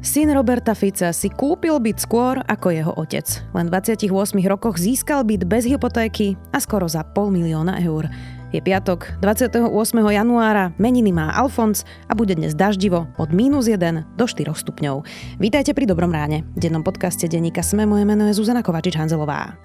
[0.00, 3.28] Syn Roberta Fica si kúpil byt skôr ako jeho otec.
[3.52, 4.08] Len v 28
[4.48, 8.08] rokoch získal byt bez hypotéky a skoro za pol milióna eur.
[8.48, 9.60] Je piatok, 28.
[10.00, 15.04] januára, meniny má Alfons a bude dnes daždivo od minus 1 do 4 stupňov.
[15.36, 16.48] Vítajte pri Dobrom ráne.
[16.56, 19.60] V dennom podcaste denníka Sme moje meno je Zuzana Kovačič-Hanzelová.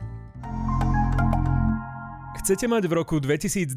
[2.43, 3.71] Chcete mať v roku 2022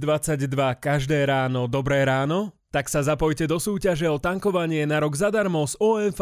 [0.82, 2.57] každé ráno dobré ráno?
[2.68, 6.20] Tak sa zapojte do súťaže o tankovanie na rok zadarmo z OMV.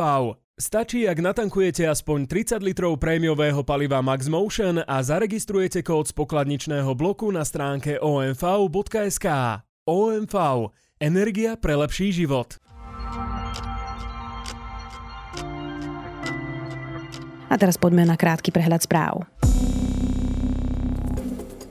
[0.55, 6.95] Stačí, ak natankujete aspoň 30 litrov prémiového paliva Max Motion a zaregistrujete kód z pokladničného
[6.95, 9.27] bloku na stránke omv.sk.
[9.91, 10.35] OMV.
[11.03, 12.63] Energia pre lepší život.
[17.51, 19.27] A teraz poďme na krátky prehľad správ.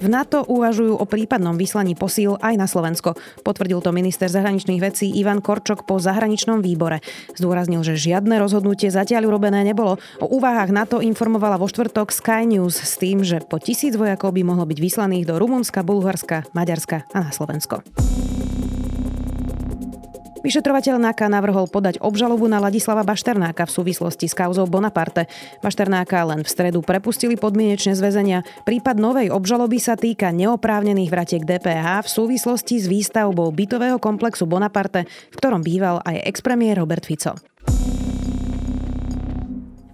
[0.05, 3.17] V NATO uvažujú o prípadnom vyslaní posíl aj na Slovensko.
[3.41, 7.01] Potvrdil to minister zahraničných vecí Ivan Korčok po zahraničnom výbore.
[7.33, 9.97] Zdôraznil, že žiadne rozhodnutie zatiaľ urobené nebolo.
[10.21, 14.45] O úvahách NATO informovala vo štvrtok Sky News s tým, že po tisíc vojakov by
[14.45, 17.81] mohlo byť vyslaných do Rumunska, Bulharska, Maďarska a na Slovensko.
[20.45, 25.25] Vyšetrovateľ NAKA navrhol podať obžalobu na Ladislava Bašternáka v súvislosti s kauzou Bonaparte.
[25.65, 28.39] Bašternáka len v stredu prepustili podmienečne z väzenia.
[28.61, 35.09] Prípad novej obžaloby sa týka neoprávnených vratiek DPH v súvislosti s výstavbou bytového komplexu Bonaparte,
[35.09, 37.33] v ktorom býval aj expremiér Robert Fico.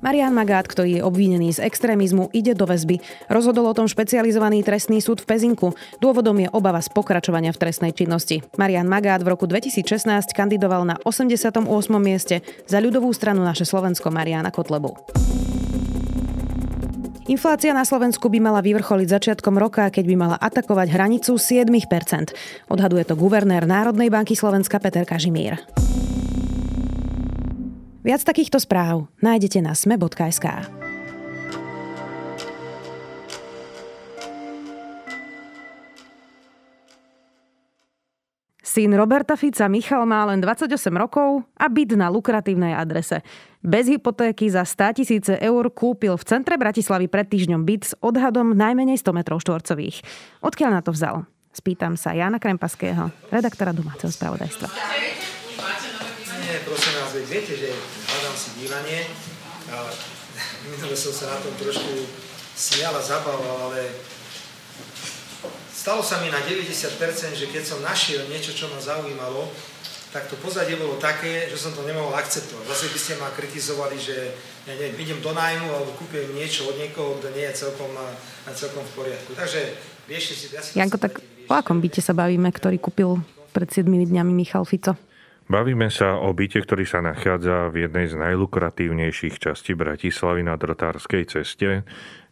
[0.02, 2.97] Marian Magát, ktorý je obvinený z extrémizmu, ide do väzby.
[3.30, 5.77] Rozhodol o tom špecializovaný trestný súd v Pezinku.
[6.02, 8.41] Dôvodom je obava z pokračovania v trestnej činnosti.
[8.58, 11.69] Marian Magát v roku 2016 kandidoval na 88.
[12.02, 14.97] mieste za ľudovú stranu naše Slovensko Mariana Kotlebu.
[17.30, 21.69] Inflácia na Slovensku by mala vyvrcholiť začiatkom roka, keď by mala atakovať hranicu 7%.
[22.67, 25.61] Odhaduje to guvernér Národnej banky Slovenska Peter Kažimír.
[28.02, 30.45] Viac takýchto správ nájdete na sme.sk.
[38.65, 40.65] Syn Roberta Fica Michal má len 28
[40.98, 43.21] rokov a byt na lukratívnej adrese.
[43.61, 48.58] Bez hypotéky za 100 tisíce eur kúpil v centre Bratislavy pred týždňom byt s odhadom
[48.58, 50.02] najmenej 100 metrov štvorcových.
[50.42, 51.30] Odkiaľ na to vzal?
[51.53, 54.71] Spýtam sa Jana Krempaského, redaktora domáceho spravodajstva
[56.65, 57.70] prosím vás, viete, že
[58.61, 59.10] bývanie.
[60.70, 62.05] Minule som sa na tom trošku
[62.54, 63.89] smial a zabával, ale
[65.73, 69.50] stalo sa mi na 90%, že keď som našiel niečo, čo ma zaujímalo,
[70.11, 72.67] tak to pozadie bolo také, že som to nemohol akceptovať.
[72.67, 74.36] Zase by ste ma kritizovali, že
[74.67, 77.89] ja neviem, idem do nájmu alebo kúpim niečo od niekoho, kto nie je celkom,
[78.52, 79.32] celkom v poriadku.
[79.33, 79.73] Takže
[80.11, 80.45] riešite si...
[80.52, 83.23] Ja si Janko, tak po akom byte sa bavíme, ktorý kúpil
[83.55, 85.00] pred 7 dňami Michal Fico?
[85.52, 91.28] Bavíme sa o byte, ktorý sa nachádza v jednej z najlukratívnejších častí Bratislavy na Drotárskej
[91.28, 91.84] ceste.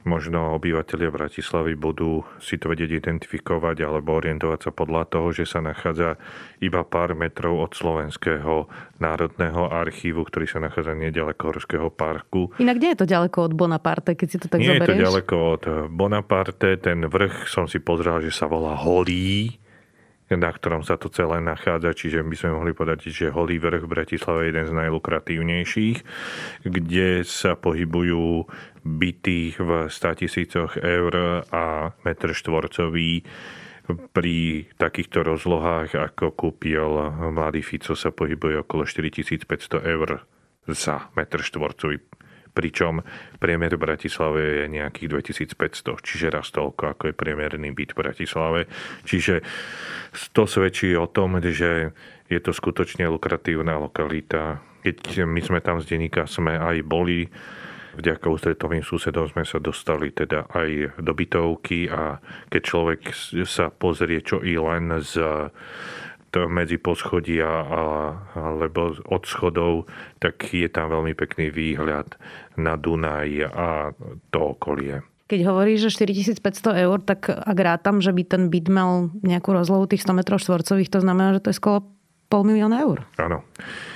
[0.07, 5.59] Možno obyvateľia Bratislavy budú si to vedieť identifikovať alebo orientovať sa podľa toho, že sa
[5.59, 6.15] nachádza
[6.63, 8.71] iba pár metrov od Slovenského
[9.03, 12.55] národného archívu, ktorý sa nachádza nedaleko Horského parku.
[12.55, 14.95] Inak kde je to ďaleko od Bonaparte, keď si to tak Nie zoberieš?
[14.95, 19.59] je to ďaleko od Bonaparte, ten vrch som si pozrel, že sa volá Holý
[20.37, 23.93] na ktorom sa to celé nachádza, čiže by sme mohli povedať, že Holý vrch v
[23.97, 25.97] Bratislave je jeden z najlukratívnejších,
[26.69, 28.45] kde sa pohybujú
[28.85, 33.25] byty v 100 tisícoch eur a metr štvorcový
[34.13, 39.49] pri takýchto rozlohách, ako kúpil mladý Fico, sa pohybuje okolo 4500
[39.81, 40.21] eur
[40.69, 41.97] za metr štvorcový
[42.59, 42.99] pričom
[43.39, 45.07] priemer v Bratislave je nejakých
[45.55, 48.61] 2500, čiže raz toľko, ako je priemerný byt v Bratislave.
[49.07, 49.39] Čiže
[50.35, 51.95] to svedčí o tom, že
[52.27, 54.59] je to skutočne lukratívna lokalita.
[54.83, 57.31] Keď my sme tam z denníka sme aj boli,
[57.95, 63.01] vďaka ústretovým susedom sme sa dostali teda aj do bytovky a keď človek
[63.43, 65.19] sa pozrie čo i len z
[66.35, 67.81] medzi poschodia a,
[68.37, 69.89] alebo od schodov,
[70.21, 72.17] tak je tam veľmi pekný výhľad
[72.59, 73.95] na Dunaj a
[74.29, 75.01] to okolie.
[75.29, 79.85] Keď hovoríš, že 4500 eur, tak ak rátam, že by ten byt mal nejakú rozlohu
[79.85, 81.85] tých 100 m štvorcových, to znamená, že to je skolo
[82.29, 83.01] pol milióna eur.
[83.17, 83.41] Áno.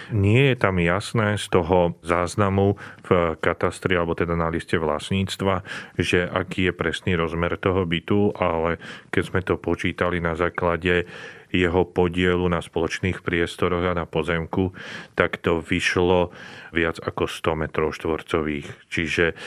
[0.10, 5.62] Nie je tam jasné z toho záznamu v katastri alebo teda na liste vlastníctva,
[5.98, 8.82] že aký je presný rozmer toho bytu, ale
[9.14, 11.06] keď sme to počítali na základe
[11.54, 14.74] jeho podielu na spoločných priestoroch a na pozemku,
[15.14, 16.34] tak to vyšlo
[16.74, 18.90] viac ako 100 metrov štvorcových.
[18.90, 19.38] Čiže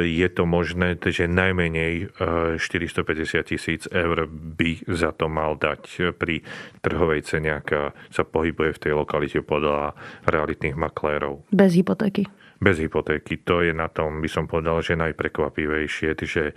[0.00, 2.16] je to možné, že najmenej
[2.56, 6.40] 450 e, tisíc eur by za to mal dať pri
[6.80, 9.92] trhovej cene, aká sa pohybuje v tej lokalite podľa
[10.24, 11.44] realitných maklérov.
[11.52, 12.24] Bez hypotéky
[12.60, 13.40] bez hypotéky.
[13.48, 16.52] To je na tom, by som povedal, že najprekvapivejšie, že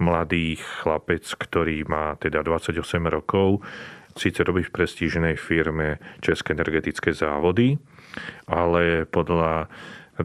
[0.00, 3.60] mladý chlapec, ktorý má teda 28 rokov,
[4.16, 7.78] síce robí v prestíženej firme České energetické závody,
[8.48, 9.68] ale podľa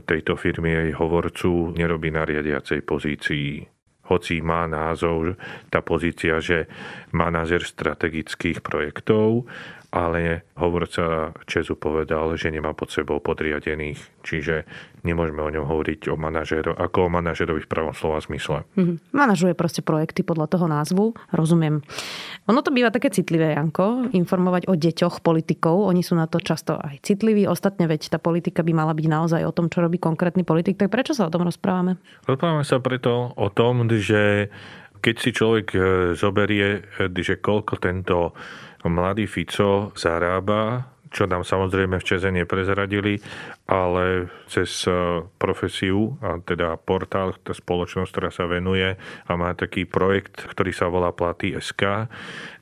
[0.07, 3.67] tejto firmy jej hovorcu nerobí na riadiacej pozícii.
[4.07, 5.39] Hoci má názov,
[5.71, 6.67] tá pozícia, že
[7.15, 9.47] manažer strategických projektov,
[9.91, 14.63] ale hovorca Česu povedal, že nemá pod sebou podriadených, čiže
[15.03, 18.63] nemôžeme o ňom hovoriť o manažéro, ako o manažerovi v pravom slova zmysle.
[18.79, 19.11] Mm-hmm.
[19.11, 21.83] Manažuje proste projekty podľa toho názvu, rozumiem.
[22.47, 26.79] Ono to býva také citlivé, Janko, informovať o deťoch politikov, oni sú na to často
[26.79, 30.47] aj citliví, ostatne veď tá politika by mala byť naozaj o tom, čo robí konkrétny
[30.47, 31.99] politik, tak prečo sa o tom rozprávame?
[32.23, 34.47] Rozprávame sa preto o tom, že
[35.01, 35.79] keď si človek e,
[36.13, 38.37] zoberie, e, že koľko tento
[38.89, 43.19] mladý Fico zarába, čo nám samozrejme v Čeze neprezradili,
[43.67, 48.95] ale cez e, profesiu, a teda portál, tá spoločnosť, ktorá sa venuje
[49.27, 52.07] a má taký projekt, ktorý sa volá Platy SK,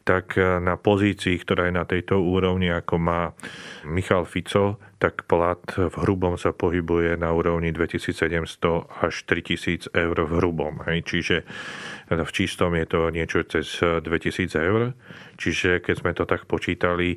[0.01, 3.37] tak e, na pozícii, ktorá je na tejto úrovni, ako má
[3.85, 10.31] Michal Fico, tak plat v hrubom sa pohybuje na úrovni 2700 až 3000 eur v
[10.43, 10.83] hrubom.
[10.91, 11.07] Hej.
[11.07, 11.37] Čiže
[12.11, 14.91] v čistom je to niečo cez 2000 eur.
[15.39, 17.15] Čiže keď sme to tak počítali,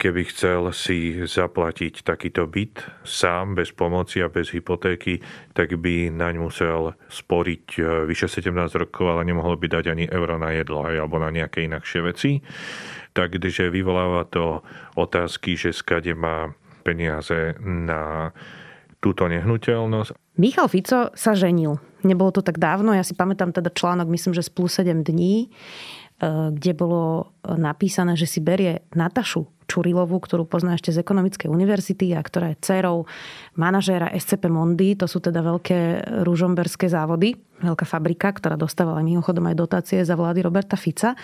[0.00, 5.20] keby chcel si zaplatiť takýto byt sám, bez pomoci a bez hypotéky,
[5.52, 8.48] tak by naň musel sporiť e, vyše 17
[8.80, 12.40] rokov, ale nemohol by dať ani euro na jedlo alebo na nejaké inakšie veci.
[13.14, 14.64] Takže vyvoláva to
[14.98, 16.50] otázky, že skade má
[16.84, 18.30] peniaze na
[19.00, 20.40] túto nehnuteľnosť.
[20.40, 21.76] Michal Fico sa ženil.
[22.04, 25.48] Nebolo to tak dávno, ja si pamätám teda článok, myslím, že z plus 7 dní,
[25.48, 25.48] e,
[26.52, 32.20] kde bolo napísané, že si berie Natašu Čurilovú, ktorú pozná ešte z Ekonomickej univerzity a
[32.20, 33.08] ktorá je dcerou
[33.56, 34.92] manažéra SCP Mondy.
[35.00, 37.32] To sú teda veľké ružomberské závody,
[37.64, 41.16] veľká fabrika, ktorá dostávala mimochodom aj dotácie za vlády Roberta Fica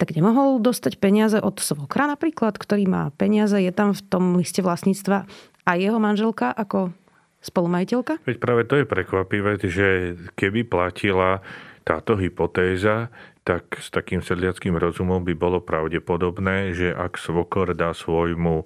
[0.00, 4.64] tak nemohol dostať peniaze od svokra napríklad, ktorý má peniaze, je tam v tom liste
[4.64, 5.28] vlastníctva
[5.68, 6.96] a jeho manželka ako
[7.44, 8.24] spolumajiteľka?
[8.24, 11.44] Veď práve to je prekvapivé, že keby platila
[11.84, 13.12] táto hypotéza,
[13.50, 18.62] tak s takým sedliackým rozumom by bolo pravdepodobné, že ak svokor dá svojmu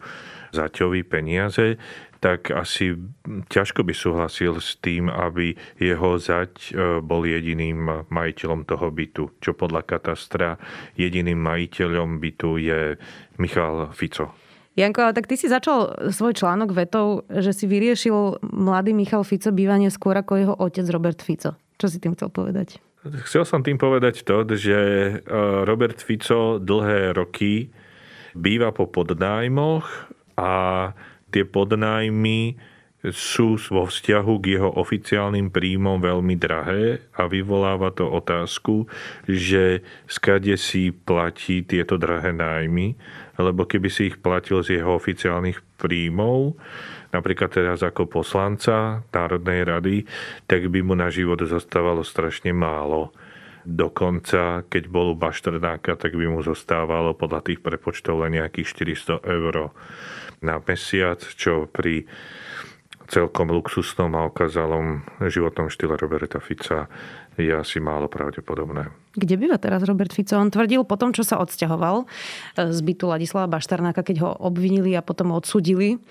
[0.52, 1.80] zaťovi peniaze,
[2.20, 2.92] tak asi
[3.48, 9.40] ťažko by súhlasil s tým, aby jeho zať e, bol jediným majiteľom toho bytu.
[9.40, 10.60] Čo podľa katastra
[11.00, 12.80] jediným majiteľom bytu je
[13.40, 14.36] Michal Fico.
[14.76, 19.48] Janko, ale tak ty si začal svoj článok vetou, že si vyriešil mladý Michal Fico
[19.48, 21.56] bývanie skôr ako jeho otec Robert Fico.
[21.80, 22.84] Čo si tým chcel povedať?
[23.04, 25.12] Chcel som tým povedať to, že e,
[25.68, 27.68] Robert Fico dlhé roky
[28.32, 29.84] býva po podnájmoch
[30.40, 30.52] a
[31.28, 32.56] tie podnájmy
[33.12, 38.88] sú vo vzťahu k jeho oficiálnym príjmom veľmi drahé a vyvoláva to otázku,
[39.28, 42.96] že skade si platí tieto drahé nájmy,
[43.36, 46.56] lebo keby si ich platil z jeho oficiálnych príjmov,
[47.14, 49.96] napríklad teraz ako poslanca Národnej rady,
[50.50, 53.14] tak by mu na život zostávalo strašne málo.
[53.64, 59.24] Dokonca, keď bol u Baštrnáka, tak by mu zostávalo podľa tých prepočtov len nejakých 400
[59.24, 59.72] eur
[60.44, 62.04] na mesiac, čo pri
[63.14, 66.90] celkom luxusnom a okázalom životnom štýle Roberta Fica
[67.38, 68.90] je asi málo pravdepodobné.
[69.14, 70.34] Kde býva teraz Robert Fico?
[70.34, 72.10] On tvrdil po tom, čo sa odsťahoval
[72.58, 76.02] z bytu Ladislava Baštarnáka, keď ho obvinili a potom odsudili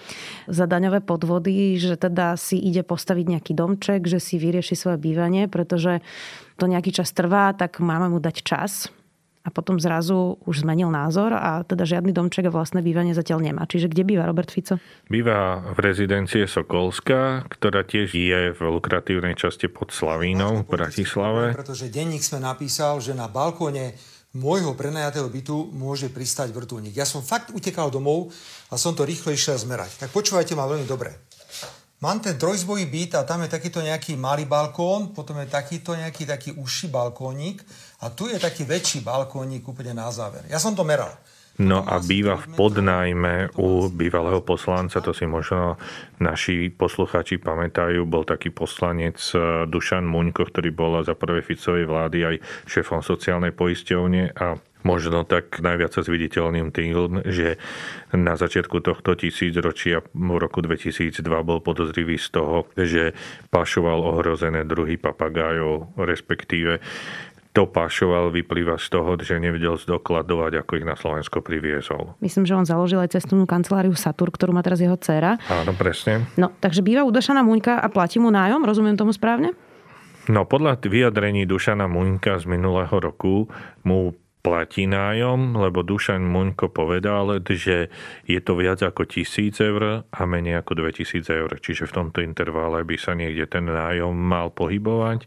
[0.48, 5.52] za daňové podvody, že teda si ide postaviť nejaký domček, že si vyrieši svoje bývanie,
[5.52, 6.00] pretože
[6.56, 8.88] to nejaký čas trvá, tak máme mu dať čas
[9.44, 13.68] a potom zrazu už zmenil názor a teda žiadny domček a vlastné bývanie zatiaľ nemá.
[13.68, 14.80] Čiže kde býva Robert Fico?
[15.12, 21.44] Býva v rezidencie Sokolská, ktorá tiež je v lukratívnej časti pod Slavínou v Bratislave.
[21.60, 24.00] Pretože denník sme napísal, že na balkóne
[24.34, 26.96] môjho prenajatého bytu môže pristať vrtulník.
[26.96, 28.32] Ja som fakt utekal domov
[28.72, 30.08] a som to rýchlo išiel zmerať.
[30.08, 31.14] Tak počúvajte ma veľmi dobre.
[32.04, 36.28] Mám ten trojzbový byt a tam je takýto nejaký malý balkón, potom je takýto nejaký
[36.28, 37.64] taký užší balkónik
[38.04, 40.44] a tu je taký väčší balkónik úplne na záver.
[40.52, 41.16] Ja som to meral.
[41.62, 45.78] No a býva v podnajme u bývalého poslanca, to si možno
[46.18, 49.22] naši poslucháči pamätajú, bol taký poslanec
[49.70, 55.62] Dušan Muňko, ktorý bol za prvé Ficovej vlády aj šéfom sociálnej poisťovne a možno tak
[55.62, 57.62] najviac sa zviditeľným tým, že
[58.18, 63.14] na začiatku tohto tisícročia v roku 2002 bol podozrivý z toho, že
[63.54, 66.82] pašoval ohrozené druhy papagájov, respektíve
[67.54, 72.18] to pašoval vyplýva z toho, že nevedel zdokladovať, ako ich na Slovensko priviezol.
[72.18, 75.38] Myslím, že on založil aj cestovnú kanceláriu Satur, ktorú má teraz jeho dcéra.
[75.46, 76.26] Áno, presne.
[76.34, 79.54] No, takže býva u Dušana Muňka a platí mu nájom, rozumiem tomu správne?
[80.26, 83.52] No, podľa vyjadrení Dušana Muňka z minulého roku
[83.86, 87.88] mu platí nájom, lebo Dušan Muňko povedal, že
[88.28, 91.52] je to viac ako tisíc eur a menej ako 2000 eur.
[91.64, 95.24] Čiže v tomto intervále by sa niekde ten nájom mal pohybovať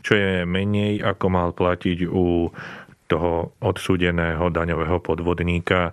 [0.00, 2.48] čo je menej ako mal platiť u
[3.10, 5.92] toho odsúdeného daňového podvodníka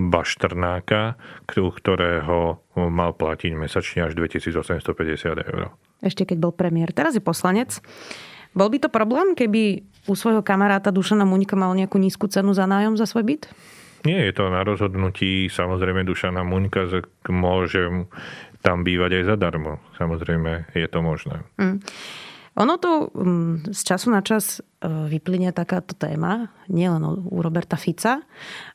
[0.00, 1.18] Baštrnáka,
[1.50, 5.74] ktorého mal platiť mesačne až 2850 eur.
[6.00, 6.94] Ešte keď bol premiér.
[6.94, 7.80] Teraz je poslanec.
[8.56, 12.66] Bol by to problém, keby u svojho kamaráta Dušana Muňka mal nejakú nízku cenu za
[12.66, 13.46] nájom za svoj byt?
[14.02, 15.46] Nie, je to na rozhodnutí.
[15.46, 18.10] Samozrejme Dušana Muňka môže
[18.60, 19.78] tam bývať aj zadarmo.
[19.96, 21.46] Samozrejme, je to možné.
[21.60, 21.78] Mm.
[22.58, 28.26] Ono tu mm, z času na čas e, vyplyne takáto téma, nielen u Roberta Fica,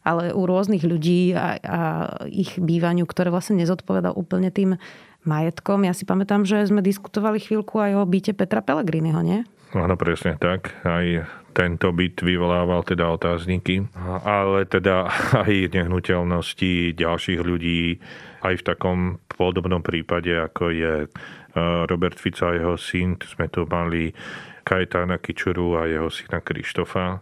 [0.02, 1.80] ale u rôznych ľudí a, a
[2.26, 4.80] ich bývaniu, ktoré vlastne nezodpoveda úplne tým
[5.28, 5.84] majetkom.
[5.84, 9.44] Ja si pamätám, že sme diskutovali chvíľku aj o byte Petra Pellegriniho, nie?
[9.76, 10.72] Áno, presne tak.
[10.88, 11.04] Aj
[11.52, 13.92] tento byt vyvolával teda otázniky,
[14.24, 15.08] ale teda
[15.44, 18.00] aj nehnuteľnosti ďalších ľudí
[18.44, 20.94] aj v takom podobnom prípade, ako je
[21.92, 24.12] Robert Fico a jeho syn, sme tu mali
[24.64, 27.20] Kajetána Kičuru a jeho syna Krištofa,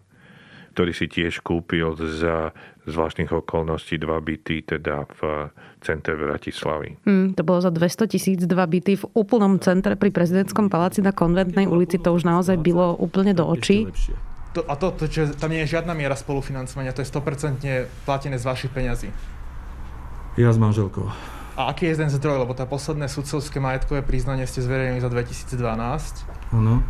[0.73, 2.49] ktorý si tiež kúpil za
[2.89, 6.97] zvláštnych okolností dva byty, teda v centre Bratislavy.
[7.05, 11.13] Hmm, to bolo za 200 tisíc dva byty v úplnom centre pri prezidentskom paláci na
[11.13, 12.01] konventnej ulici.
[12.01, 13.85] To už naozaj bylo úplne do očí.
[14.53, 18.37] To, a to, to, že tam nie je žiadna miera spolufinancovania, to je 100% platené
[18.37, 19.09] z vašich peňazí.
[20.37, 21.09] Ja s manželkou.
[21.53, 22.41] A aký je ten zdroj?
[22.41, 25.53] Lebo tá posledné sudcovské majetkové priznanie ste zverejnili za 2012.
[26.53, 26.81] Áno.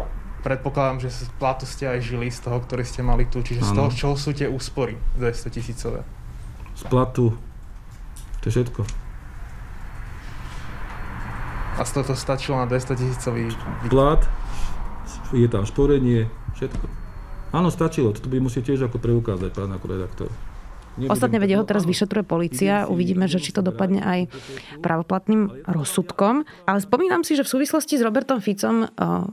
[0.43, 3.39] Predpokladám, že z platu ste aj žili z toho, ktorý ste mali tu.
[3.39, 3.69] Čiže ano.
[3.69, 6.03] z toho, čo sú tie úspory 200 tisícové?
[6.75, 7.31] Z platu.
[8.43, 8.83] To je všetko.
[11.73, 13.49] A z toho to stačilo na 200 tisícový...
[13.87, 14.21] Plat,
[15.31, 16.27] je tam šporenie,
[16.59, 16.85] všetko.
[17.55, 18.11] Áno, stačilo.
[18.11, 20.29] Toto by musíte tiež ako preukázať, pán ako redaktor.
[21.09, 22.85] Ostatne vedie ho teraz vyšetruje policia.
[22.85, 24.19] Uvidíme, že či to dopadne aj
[24.85, 26.45] pravoplatným rozsudkom.
[26.69, 28.85] Ale spomínam si, že v súvislosti s Robertom Ficom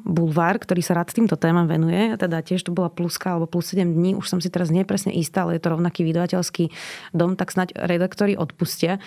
[0.09, 3.85] Bulvár, ktorý sa rád týmto témam venuje, teda tiež to bola pluska alebo plus 7
[3.85, 6.73] dní, už som si teraz nepresne istá, ale je to rovnaký vydavateľský
[7.12, 9.02] dom, tak snáď redaktori odpustia.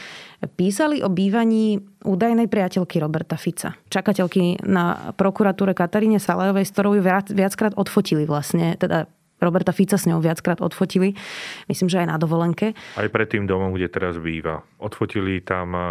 [0.59, 3.73] Písali o bývaní údajnej priateľky Roberta Fica.
[3.87, 9.07] Čakateľky na prokuratúre Kataríne Salajovej, s ktorou ju viackrát odfotili vlastne, teda
[9.43, 11.13] Roberta Fica s ňou viackrát odfotili.
[11.67, 12.73] Myslím, že aj na dovolenke.
[12.95, 14.63] Aj pred tým domom, kde teraz býva.
[14.79, 15.83] Odfotili tam eh,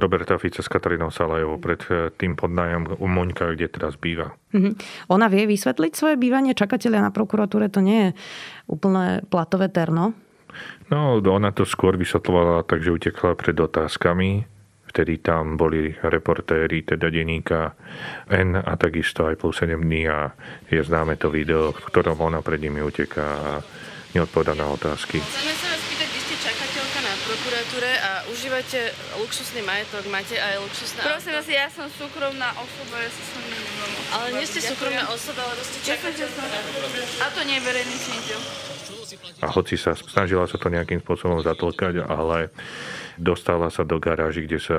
[0.00, 4.34] Roberta Fica s Katarínou Salajovou pred eh, tým podnájom u Moňka, kde teraz býva.
[4.50, 5.06] Mm-hmm.
[5.12, 8.10] Ona vie vysvetliť svoje bývanie čakatelia na prokuratúre, to nie je
[8.66, 10.12] úplne platové terno?
[10.90, 14.59] No, ona to skôr vysvetlovala, takže utekla pred otázkami
[14.90, 17.78] Vtedy tam boli reportéri, teda denníka
[18.26, 20.34] N a takisto aj plus 7 dní a
[20.66, 23.52] je známe to video, v ktorom ona pred nimi uteká a
[24.18, 25.22] neodpoveda na otázky.
[25.22, 28.90] Chceme sa vás pýtať, vy ste čakateľka na prokuratúre a užívate
[29.22, 33.90] luxusný majetok, máte aj luxusné Prosím vás, ja som súkromná osoba, ja sa som nemôžem.
[34.10, 36.42] Ale nie ste súkromná osoba, ale ste čakateľka.
[37.22, 38.69] A to nie je verejný činiteľ.
[39.40, 42.52] A hoci sa snažila sa to nejakým spôsobom zatlkať, ale
[43.16, 44.78] dostala sa do garáži, kde sa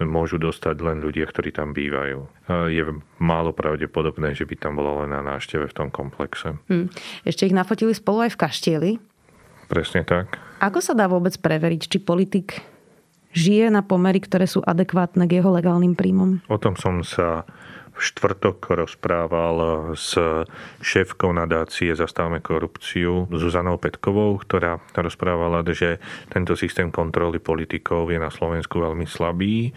[0.00, 2.24] môžu dostať len ľudia, ktorí tam bývajú.
[2.72, 2.82] Je
[3.20, 6.56] málo pravdepodobné, že by tam bola len na návšteve v tom komplexe.
[6.68, 6.88] Hmm.
[7.24, 8.90] Ešte ich nafotili spolu aj v kaštieli.
[9.68, 10.40] Presne tak.
[10.64, 12.64] Ako sa dá vôbec preveriť, či politik
[13.36, 16.40] žije na pomery, ktoré sú adekvátne k jeho legálnym príjmom?
[16.48, 17.44] O tom som sa
[17.98, 20.14] v štvrtok rozprával s
[20.78, 25.98] šéfkou nadácie Zastavme korupciu Zuzanou Petkovou, ktorá rozprávala, že
[26.30, 29.74] tento systém kontroly politikov je na Slovensku veľmi slabý,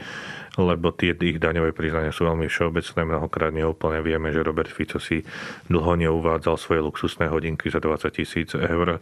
[0.62, 5.26] lebo tie ich daňové priznania sú veľmi všeobecné, mnohokrát neúplne vieme, že Robert Fico si
[5.66, 9.02] dlho neuvádzal svoje luxusné hodinky za 20 tisíc eur.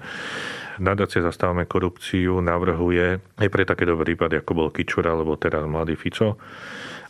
[0.79, 6.39] Nadácia Zastavme korupciu navrhuje aj pre takéto prípady, ako bol Kičura, alebo teraz mladý Fico,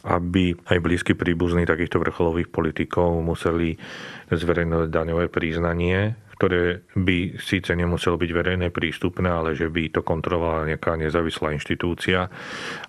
[0.07, 3.75] aby aj blízky príbuzní takýchto vrcholových politikov museli
[4.31, 10.71] zverejňovať daňové priznanie, ktoré by síce nemuselo byť verejné prístupné, ale že by to kontrolovala
[10.71, 12.31] nejaká nezávislá inštitúcia,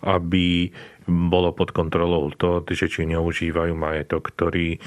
[0.07, 0.71] aby
[1.11, 4.79] bolo pod kontrolou to, že či neužívajú majetok, ktorý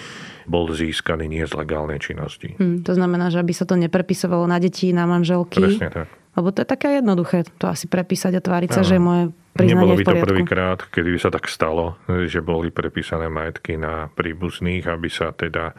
[0.48, 2.56] bol získaný nie z legálnej činnosti.
[2.56, 5.60] Hmm, to znamená, že aby sa to neprepisovalo na deti, na manželky.
[5.60, 6.23] Presne tak.
[6.34, 9.94] Lebo to je také jednoduché, to asi prepísať a tváriť sa, že moje priznanie Nebolo
[10.02, 15.30] by to prvýkrát, kedy sa tak stalo, že boli prepísané majetky na príbuzných, aby sa
[15.30, 15.78] teda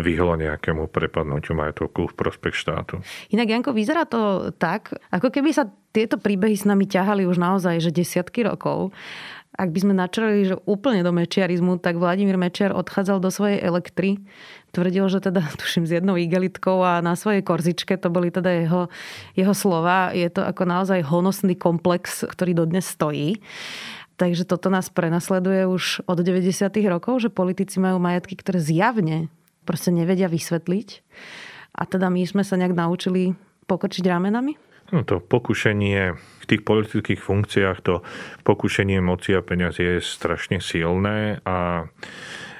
[0.00, 3.04] vyhlo nejakému prepadnutiu majetku v prospech štátu.
[3.28, 7.82] Inak, Janko, vyzerá to tak, ako keby sa tieto príbehy s nami ťahali už naozaj
[7.82, 8.94] že desiatky rokov
[9.60, 14.16] ak by sme načrali, že úplne do mečiarizmu, tak Vladimír Mečiar odchádzal do svojej elektry.
[14.72, 18.82] Tvrdil, že teda, tuším, s jednou igelitkou a na svojej korzičke, to boli teda jeho,
[19.36, 20.16] jeho slova.
[20.16, 23.44] Je to ako naozaj honosný komplex, ktorý dodnes stojí.
[24.16, 26.72] Takže toto nás prenasleduje už od 90.
[26.88, 29.32] rokov, že politici majú majetky, ktoré zjavne
[29.68, 30.88] proste nevedia vysvetliť.
[31.76, 34.56] A teda my sme sa nejak naučili pokrčiť ramenami?
[34.90, 36.18] No to pokušenie
[36.50, 38.02] tých politických funkciách, to
[38.42, 41.86] pokušenie moci a peniazy je strašne silné a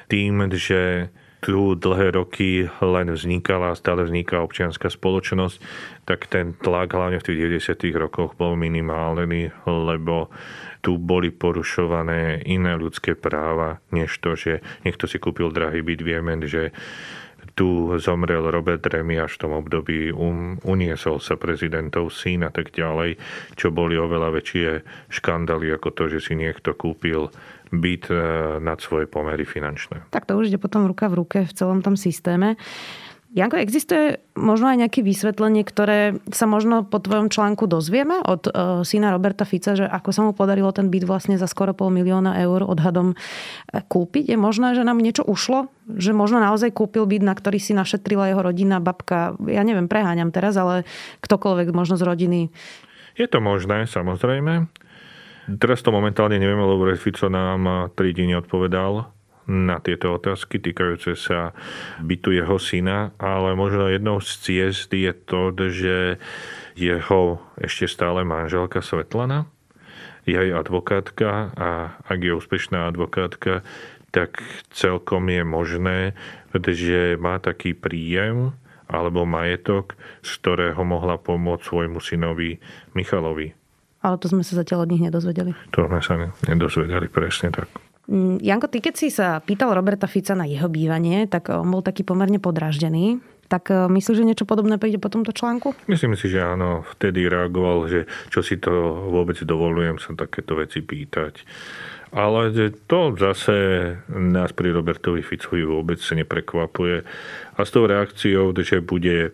[0.06, 5.56] tým, že tu dlhé roky len vznikala a stále vzniká občianská spoločnosť,
[6.04, 7.96] tak ten tlak hlavne v tých 90.
[7.96, 10.28] rokoch bol minimálny, lebo
[10.84, 16.00] tu boli porušované iné ľudské práva, než to, že niekto si kúpil drahý byt.
[16.04, 16.76] Vieme, že
[17.60, 23.20] tu zomrel Robert až v tom období, um, uniesol sa prezidentov syn a tak ďalej,
[23.52, 24.68] čo boli oveľa väčšie
[25.12, 27.28] škandály ako to, že si niekto kúpil
[27.68, 28.16] byt e,
[28.58, 30.10] nad svoje pomery finančné.
[30.10, 32.56] Tak to už ide potom ruka v ruke v celom tom systéme.
[33.30, 38.82] Janko, existuje možno aj nejaké vysvetlenie, ktoré sa možno po tvojom článku dozvieme od uh,
[38.82, 42.42] syna Roberta Fica, že ako sa mu podarilo ten byt vlastne za skoro pol milióna
[42.42, 43.16] eur odhadom e,
[43.86, 44.34] kúpiť.
[44.34, 45.70] Je možné, že nám niečo ušlo?
[45.86, 50.34] Že možno naozaj kúpil byt, na ktorý si našetrila jeho rodina, babka, ja neviem, preháňam
[50.34, 50.82] teraz, ale
[51.22, 52.40] ktokoľvek možno z rodiny.
[53.14, 54.66] Je to možné, samozrejme.
[55.62, 59.19] Teraz to momentálne nevieme, lebo Fico nám 3 dní odpovedal
[59.50, 61.50] na tieto otázky týkajúce sa
[61.98, 66.22] bytu jeho syna, ale možno jednou z ciest je to, že
[66.78, 69.50] jeho ešte stále manželka Svetlana
[70.22, 73.66] je aj advokátka a ak je úspešná advokátka,
[74.14, 74.38] tak
[74.70, 75.98] celkom je možné,
[76.54, 78.54] že má taký príjem
[78.90, 82.58] alebo majetok, z ktorého mohla pomôcť svojmu synovi
[82.94, 83.54] Michalovi.
[84.02, 85.54] Ale to sme sa zatiaľ od nich nedozvedeli.
[85.76, 86.14] To sme sa
[86.48, 87.89] nedozvedeli, presne tak.
[88.10, 91.86] Mm, Janko, ty keď si sa pýtal Roberta Fica na jeho bývanie, tak on bol
[91.86, 93.22] taký pomerne podráždený.
[93.46, 95.78] Tak e, myslíš, že niečo podobné príde po tomto článku?
[95.86, 96.82] Myslím si, že áno.
[96.98, 98.00] Vtedy reagoval, že
[98.34, 98.70] čo si to
[99.14, 101.46] vôbec dovolujem sa takéto veci pýtať.
[102.10, 102.50] Ale
[102.90, 103.58] to zase
[104.10, 107.06] nás pri Robertovi Ficovi vôbec neprekvapuje.
[107.54, 109.30] A s tou reakciou, že bude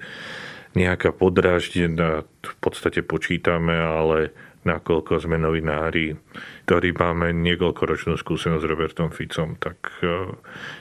[0.77, 4.37] nejaká podráždená, v podstate počítame, ale
[4.67, 6.19] nakoľko sme novinári,
[6.67, 10.35] ktorí máme niekoľkoročnú skúsenosť s Robertom Ficom, tak e,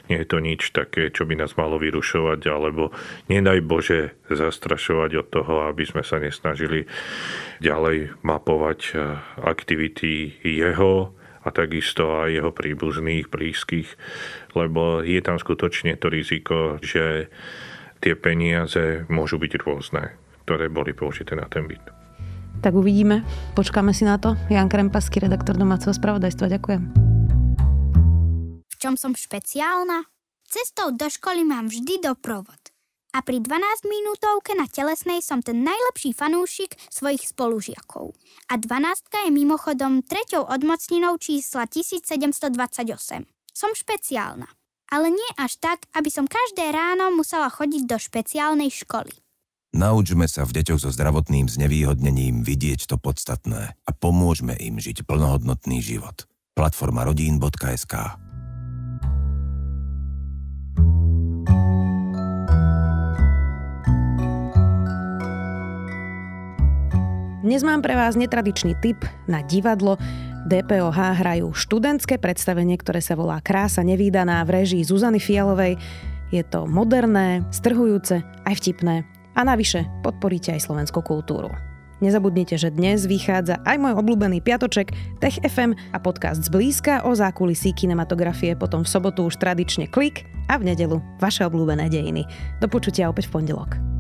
[0.10, 2.90] nie je to nič také, čo by nás malo vyrušovať, alebo
[3.30, 6.90] nedaj Bože zastrašovať od toho, aby sme sa nesnažili
[7.62, 8.94] ďalej mapovať e,
[9.46, 11.14] aktivity jeho
[11.46, 13.90] a takisto aj jeho príbuzných, blízkych,
[14.58, 17.30] lebo je tam skutočne to riziko, že
[18.02, 20.18] tie peniaze môžu byť rôzne,
[20.50, 22.05] ktoré boli použité na ten byt.
[22.66, 23.22] Tak uvidíme.
[23.54, 24.34] Počkáme si na to.
[24.50, 26.50] Jan Krempasky, redaktor domáceho spravodajstva.
[26.58, 26.82] Ďakujem.
[28.66, 30.10] V čom som špeciálna?
[30.50, 32.58] Cestou do školy mám vždy doprovod.
[33.14, 38.18] A pri 12 minútovke na telesnej som ten najlepší fanúšik svojich spolužiakov.
[38.50, 42.50] A 12 je mimochodom treťou odmocninou čísla 1728.
[43.54, 44.50] Som špeciálna.
[44.90, 49.25] Ale nie až tak, aby som každé ráno musela chodiť do špeciálnej školy.
[49.76, 55.84] Naučme sa v deťoch so zdravotným znevýhodnením vidieť to podstatné a pomôžme im žiť plnohodnotný
[55.84, 56.32] život.
[56.56, 58.16] Platforma rodín.sk
[67.44, 70.00] Dnes mám pre vás netradičný tip na divadlo.
[70.48, 75.76] DPOH hrajú študentské predstavenie, ktoré sa volá Krása nevýdaná v režii Zuzany Fialovej.
[76.32, 81.52] Je to moderné, strhujúce, aj vtipné a navyše podporíte aj slovenskú kultúru.
[82.04, 84.92] Nezabudnite, že dnes vychádza aj môj obľúbený piatoček
[85.24, 90.28] Tech FM a podcast z blízka o zákulisí kinematografie, potom v sobotu už tradične klik
[90.52, 92.28] a v nedelu vaše obľúbené dejiny.
[92.60, 93.95] Do počutia opäť v pondelok.